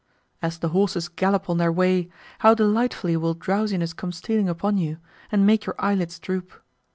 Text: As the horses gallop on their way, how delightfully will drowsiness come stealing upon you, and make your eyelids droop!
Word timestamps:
As 0.41 0.57
the 0.57 0.69
horses 0.69 1.09
gallop 1.09 1.47
on 1.47 1.59
their 1.59 1.71
way, 1.71 2.09
how 2.39 2.55
delightfully 2.55 3.15
will 3.17 3.35
drowsiness 3.35 3.93
come 3.93 4.11
stealing 4.11 4.49
upon 4.49 4.79
you, 4.79 4.97
and 5.31 5.45
make 5.45 5.67
your 5.67 5.75
eyelids 5.77 6.17
droop! 6.17 6.53